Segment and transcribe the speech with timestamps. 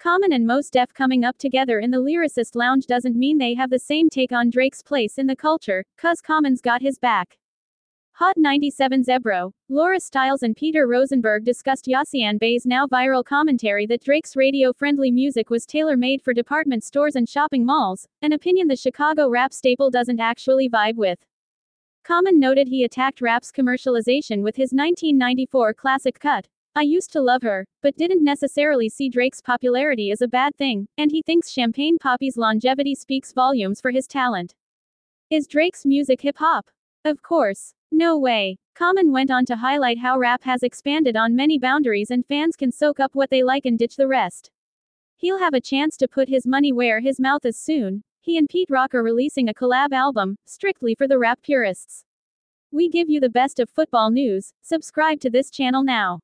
[0.00, 3.68] Common and Mos Def coming up together in the Lyricist Lounge doesn't mean they have
[3.68, 7.36] the same take on Drake's place in the culture, cuz Common's got his back.
[8.12, 14.02] Hot 97's Ebro, Laura Stylez and Peter Rosenberg discussed Yasiin Bey's now viral commentary that
[14.02, 19.28] Drake's radio-friendly music was tailor-made for department stores and shopping malls, an opinion the Chicago
[19.28, 21.18] rap staple doesn't actually vibe with.
[22.04, 26.48] Common noted he attacked rap's commercialization with his 1994 classic cut,
[26.80, 30.88] I used to love her, but didn't necessarily see Drake's popularity as a bad thing,
[30.96, 34.54] and he thinks Champagne Papi's longevity speaks volumes for his talent.
[35.28, 36.70] Is Drake's music hip hop?
[37.04, 37.74] Of course.
[37.92, 38.56] No way.
[38.74, 42.72] Common went on to highlight how rap has expanded on many boundaries and fans can
[42.72, 44.50] soak up what they like and ditch the rest.
[45.18, 48.04] He'll have a chance to put his money where his mouth is soon.
[48.22, 52.06] He and Pete Rock are releasing a collab album, strictly for the rap purists.
[52.70, 54.54] We give you the best of football news.
[54.62, 56.20] Subscribe to this channel now.